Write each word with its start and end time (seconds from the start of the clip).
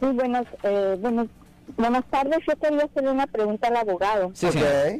Sí, 0.00 0.06
buenos, 0.06 0.46
eh, 0.62 0.96
buenos, 1.00 1.28
buenas 1.76 2.04
tardes. 2.06 2.38
Yo 2.46 2.56
quería 2.56 2.84
hacerle 2.84 3.10
una 3.10 3.26
pregunta 3.26 3.68
al 3.68 3.76
abogado. 3.76 4.30
Sí, 4.34 4.50
señora. 4.50 4.96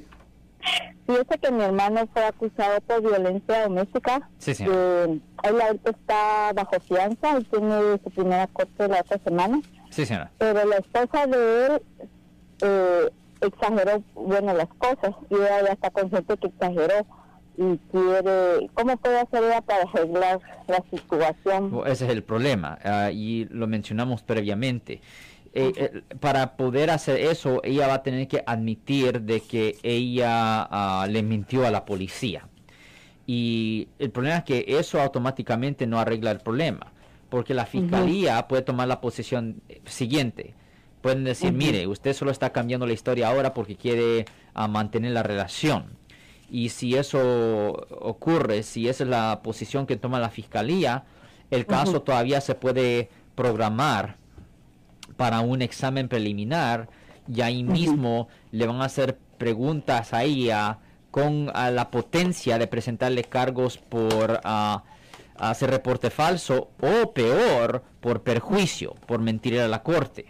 Fíjese 1.06 1.38
que 1.38 1.52
mi 1.52 1.62
hermano 1.62 2.08
fue 2.12 2.24
acusado 2.24 2.80
por 2.80 3.02
violencia 3.02 3.64
doméstica. 3.64 4.28
Sí, 4.38 4.54
señora. 4.54 4.76
Eh, 4.76 5.20
él 5.44 5.60
ahorita 5.60 5.90
está 5.90 6.52
bajo 6.54 6.80
fianza 6.80 7.38
y 7.38 7.44
tiene 7.44 7.98
su 8.02 8.10
primera 8.10 8.46
corte 8.48 8.88
la 8.88 9.00
otra 9.00 9.18
semana. 9.22 9.60
Sí, 9.90 10.04
señora. 10.06 10.30
Pero 10.38 10.64
la 10.64 10.76
esposa 10.76 11.26
de 11.26 11.66
él 11.66 11.82
eh, 12.62 13.10
exageró, 13.42 14.02
bueno, 14.14 14.54
las 14.54 14.68
cosas 14.78 15.14
y 15.30 15.34
ella 15.34 15.62
ya 15.66 15.72
está 15.72 15.90
consciente 15.90 16.36
que 16.36 16.46
exageró 16.48 17.06
y 17.56 17.78
quiere, 17.90 18.68
¿cómo 18.74 18.96
puede 18.96 19.20
hacer 19.20 19.44
ella 19.44 19.60
para 19.60 19.82
arreglar 19.82 20.40
la 20.68 20.82
situación? 20.90 21.70
Bueno, 21.70 21.86
Ese 21.86 22.06
es 22.06 22.12
el 22.12 22.22
problema 22.22 22.78
ah, 22.84 23.10
y 23.10 23.46
lo 23.50 23.66
mencionamos 23.66 24.22
previamente. 24.22 25.00
Eh, 25.58 25.72
eh, 25.76 26.02
para 26.20 26.56
poder 26.56 26.90
hacer 26.90 27.18
eso, 27.18 27.62
ella 27.64 27.88
va 27.88 27.94
a 27.94 28.02
tener 28.02 28.28
que 28.28 28.42
admitir 28.46 29.22
de 29.22 29.40
que 29.40 29.78
ella 29.82 30.68
ah, 30.70 31.06
le 31.08 31.22
mintió 31.22 31.66
a 31.66 31.70
la 31.70 31.86
policía. 31.86 32.46
Y 33.26 33.88
el 33.98 34.10
problema 34.10 34.36
es 34.36 34.44
que 34.44 34.64
eso 34.68 35.00
automáticamente 35.00 35.86
no 35.86 35.98
arregla 35.98 36.30
el 36.30 36.40
problema, 36.40 36.92
porque 37.30 37.54
la 37.54 37.64
fiscalía 37.64 38.46
puede 38.48 38.62
tomar 38.62 38.86
la 38.86 39.00
posición 39.00 39.62
siguiente. 39.86 40.54
Pueden 41.00 41.24
decir, 41.24 41.52
mire, 41.52 41.86
usted 41.86 42.12
solo 42.12 42.30
está 42.30 42.50
cambiando 42.50 42.86
la 42.86 42.92
historia 42.92 43.28
ahora 43.28 43.54
porque 43.54 43.76
quiere 43.76 44.26
ah, 44.54 44.68
mantener 44.68 45.12
la 45.12 45.22
relación. 45.22 45.95
Y 46.50 46.68
si 46.68 46.94
eso 46.94 47.72
ocurre, 48.00 48.62
si 48.62 48.88
esa 48.88 49.04
es 49.04 49.10
la 49.10 49.40
posición 49.42 49.86
que 49.86 49.96
toma 49.96 50.20
la 50.20 50.30
fiscalía, 50.30 51.04
el 51.50 51.66
caso 51.66 52.02
todavía 52.02 52.40
se 52.40 52.54
puede 52.54 53.10
programar 53.34 54.16
para 55.16 55.40
un 55.40 55.62
examen 55.62 56.08
preliminar 56.08 56.88
y 57.32 57.40
ahí 57.40 57.62
mismo 57.64 58.28
le 58.52 58.66
van 58.66 58.80
a 58.80 58.86
hacer 58.86 59.18
preguntas 59.38 60.12
a 60.12 60.24
ella 60.24 60.78
con 61.10 61.50
ah, 61.54 61.70
la 61.70 61.90
potencia 61.90 62.58
de 62.58 62.66
presentarle 62.66 63.24
cargos 63.24 63.78
por 63.78 64.40
ah, 64.44 64.84
hacer 65.38 65.70
reporte 65.70 66.10
falso 66.10 66.70
o 66.80 67.12
peor 67.12 67.82
por 68.00 68.22
perjuicio, 68.22 68.94
por 69.06 69.20
mentir 69.20 69.58
a 69.60 69.68
la 69.68 69.82
corte. 69.82 70.26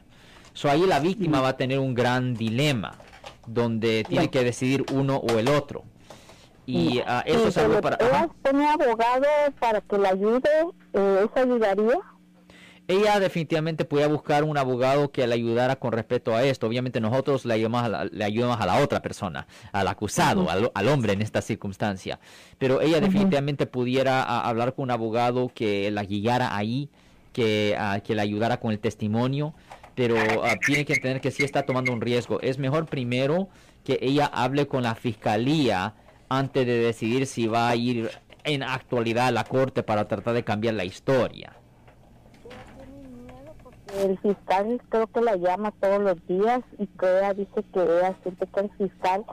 So, 0.53 0.70
ahí 0.70 0.87
la 0.87 1.00
víctima 1.00 1.41
va 1.41 1.48
a 1.48 1.56
tener 1.56 1.78
un 1.78 1.94
gran 1.94 2.34
dilema 2.34 2.94
donde 3.47 4.05
tiene 4.09 4.31
que 4.31 4.42
decidir 4.42 4.84
uno 4.92 5.17
o 5.17 5.39
el 5.39 5.48
otro. 5.48 5.84
Y 6.67 7.00
ah, 7.06 7.22
eso 7.25 7.48
es 7.48 7.56
algo 7.59 7.81
para... 7.81 7.97
¿Ella 7.97 8.25
ajá. 8.25 8.28
tiene 8.42 8.69
abogado 8.69 9.27
para 9.61 9.81
que 9.81 9.98
la 9.98 10.11
ayude? 10.11 10.50
Eh, 10.92 11.25
¿Eso 11.25 11.33
ayudaría? 11.34 12.00
Ella 12.89 13.19
definitivamente 13.19 13.84
podía 13.84 14.06
buscar 14.06 14.45
un 14.45 14.56
abogado 14.56 15.11
que 15.11 15.27
le 15.27 15.34
ayudara 15.34 15.77
con 15.77 15.92
respecto 15.92 16.34
a 16.34 16.44
esto. 16.44 16.69
Obviamente 16.69 17.00
nosotros 17.00 17.44
le 17.44 17.55
ayudamos 17.55 17.83
a 17.83 17.89
la, 17.89 18.05
le 18.05 18.25
ayudamos 18.25 18.61
a 18.61 18.67
la 18.67 18.77
otra 18.78 19.03
persona, 19.03 19.47
al 19.72 19.89
acusado, 19.89 20.48
al, 20.48 20.70
al 20.72 20.89
hombre 20.89 21.12
en 21.12 21.22
esta 21.22 21.42
circunstancia. 21.42 22.20
Pero 22.59 22.81
ella 22.81 23.00
definitivamente 23.00 23.67
pudiera 23.67 24.22
a, 24.22 24.48
hablar 24.48 24.75
con 24.75 24.84
un 24.84 24.91
abogado 24.92 25.50
que 25.53 25.91
la 25.91 26.05
guiara 26.05 26.56
ahí, 26.56 26.89
que, 27.33 27.75
ah, 27.77 28.00
que 28.05 28.14
le 28.14 28.22
ayudara 28.22 28.61
con 28.61 28.70
el 28.70 28.78
testimonio. 28.78 29.53
Pero 29.97 30.17
ah, 30.44 30.55
tiene 30.64 30.84
que 30.84 30.92
entender 30.92 31.20
que 31.20 31.33
sí 31.33 31.42
está 31.42 31.64
tomando 31.64 31.92
un 31.92 32.00
riesgo. 32.00 32.41
Es 32.41 32.59
mejor 32.59 32.87
primero 32.87 33.48
que 33.83 33.98
ella 34.00 34.27
hable 34.27 34.69
con 34.69 34.84
la 34.84 34.94
fiscalía 34.94 35.94
antes 36.28 36.66
de 36.66 36.78
decidir 36.78 37.27
si 37.27 37.46
va 37.46 37.69
a 37.69 37.77
ir 37.77 38.10
en 38.44 38.62
actualidad 38.62 39.28
a 39.28 39.32
la 39.32 39.44
corte 39.44 39.82
para 39.82 40.06
tratar 40.06 40.34
de 40.34 40.44
cambiar 40.44 40.74
la 40.74 40.84
historia. 40.84 41.52
El 44.02 44.19
fiscal 44.19 44.80
creo 44.88 45.06
que 45.06 45.20
la 45.20 45.36
llama 45.36 45.72
todos 45.80 46.00
los 46.00 46.27
días 46.27 46.60
y 46.78 46.86
que 46.86 47.19
ella 47.19 47.34
dice 47.34 47.64
que 47.72 47.82
ella 47.82 48.14
siente 48.22 48.47
que 48.47 48.60
el 48.60 48.70
fiscal 48.77 49.24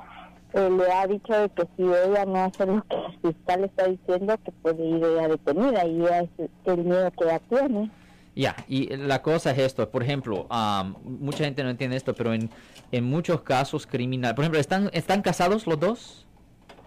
eh, 0.53 0.69
le 0.69 0.91
ha 0.91 1.07
dicho 1.07 1.33
de 1.33 1.49
que 1.49 1.63
si 1.75 1.83
ella 1.83 2.25
no 2.25 2.43
hace 2.43 2.65
lo 2.65 2.83
que 2.83 2.95
el 2.95 3.33
fiscal 3.33 3.63
está 3.63 3.87
diciendo 3.87 4.37
que 4.43 4.51
puede 4.51 4.85
ir 4.85 5.03
ella 5.03 5.27
detenida 5.27 5.85
y 5.85 6.01
ella 6.01 6.21
es 6.21 6.49
el 6.65 6.83
miedo 6.83 7.11
que 7.11 7.23
ella 7.25 7.39
tiene. 7.49 7.91
Ya, 8.35 8.55
y 8.67 8.95
la 8.95 9.21
cosa 9.21 9.51
es 9.51 9.59
esto, 9.59 9.89
por 9.91 10.01
ejemplo, 10.01 10.47
am, 10.49 10.95
mucha 11.03 11.43
gente 11.43 11.63
no 11.63 11.69
entiende 11.69 11.97
esto, 11.97 12.15
pero 12.15 12.33
en, 12.33 12.49
en 12.91 13.03
muchos 13.03 13.41
casos 13.41 13.85
criminales, 13.85 14.35
por 14.35 14.43
ejemplo, 14.43 14.59
¿están, 14.59 14.89
¿están 14.93 15.21
casados 15.21 15.67
los 15.67 15.79
dos? 15.79 16.27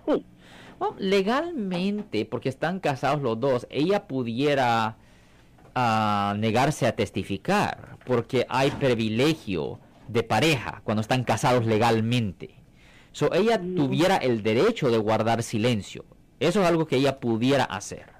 Sí. 0.06 0.25
Oh, 0.78 0.94
legalmente, 0.99 2.27
porque 2.27 2.50
están 2.50 2.81
casados 2.81 3.22
los 3.22 3.41
dos, 3.41 3.67
ella 3.71 4.06
pudiera 4.06 4.99
ah, 5.75 6.34
negarse 6.37 6.87
a 6.87 6.94
testificar, 6.94 7.97
porque 8.05 8.45
hay 8.50 8.71
privilegio 8.72 9.81
de 10.09 10.22
pareja 10.22 10.83
cuando 10.84 11.00
están 11.00 11.25
casados 11.25 11.65
legalmente. 11.65 12.56
So, 13.12 13.33
ella 13.33 13.59
tuviera 13.59 14.19
el 14.19 14.43
derecho 14.43 14.91
de 14.91 14.99
guardar 14.99 15.43
silencio. 15.43 16.05
Eso 16.39 16.61
es 16.61 16.66
algo 16.66 16.87
que 16.87 16.97
ella 16.97 17.19
pudiera 17.21 17.65
hacer. 17.65 18.11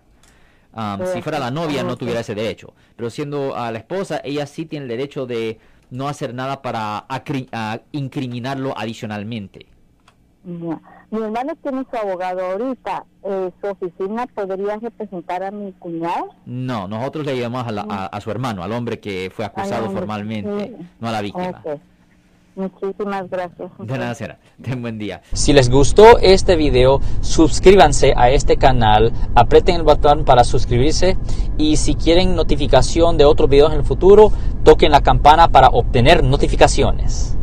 Um, 0.73 1.07
si 1.13 1.21
fuera 1.21 1.39
la 1.39 1.51
novia 1.51 1.83
no 1.83 1.97
tuviera 1.97 2.21
ese 2.21 2.35
derecho, 2.35 2.75
pero 2.97 3.11
siendo 3.11 3.55
a 3.57 3.71
la 3.71 3.79
esposa, 3.79 4.23
ella 4.25 4.47
sí 4.47 4.65
tiene 4.65 4.85
el 4.85 4.89
derecho 4.89 5.27
de 5.27 5.59
no 5.91 6.09
hacer 6.09 6.33
nada 6.33 6.63
para 6.63 7.07
ah, 7.09 7.81
incriminarlo 7.93 8.73
adicionalmente. 8.77 9.67
Ya. 10.47 10.81
Mi 11.11 11.23
hermano 11.23 11.55
tiene 11.61 11.85
su 11.91 11.97
abogado 11.97 12.41
ahorita. 12.41 13.05
Eh, 13.25 13.51
¿Su 13.61 13.67
oficina 13.69 14.27
podría 14.29 14.77
representar 14.77 15.43
a 15.43 15.51
mi 15.51 15.73
cuñado? 15.73 16.29
No, 16.47 16.87
nosotros 16.87 17.27
le 17.27 17.37
llamamos 17.37 17.67
a, 17.69 17.73
la- 17.73 17.87
a- 17.89 18.07
a 18.07 18.21
su 18.21 18.31
hermano, 18.31 18.63
al 18.63 18.71
hombre 18.73 19.01
que 19.01 19.31
fue 19.35 19.45
acusado 19.45 19.91
formalmente, 19.91 20.67
sí. 20.79 20.87
no 21.01 21.09
a 21.09 21.13
la 21.13 21.21
víctima. 21.23 21.63
Ok. 21.65 21.81
Muchísimas 22.55 23.29
gracias. 23.29 23.71
De 23.79 23.99
nada, 23.99 24.15
señora. 24.15 24.39
Ten 24.63 24.81
buen 24.81 24.99
día. 24.99 25.21
Si 25.35 25.53
les 25.53 25.69
gustó 25.69 26.19
este 26.19 26.57
video, 26.57 27.01
suscríbanse 27.21 28.15
a 28.17 28.31
este 28.31 28.57
canal, 28.57 29.13
aprieten 29.35 29.75
el 29.77 29.83
botón 29.83 30.25
para 30.25 30.43
suscribirse 30.43 31.19
y 31.59 31.77
si 31.77 31.95
quieren 31.97 32.35
notificación 32.35 33.19
de 33.19 33.27
otros 33.27 33.51
videos 33.51 33.73
en 33.73 33.81
el 33.81 33.85
futuro, 33.85 34.33
toquen 34.65 34.91
la 34.93 35.03
campana 35.03 35.49
para 35.49 35.69
obtener 35.69 36.25
notificaciones. 36.25 37.37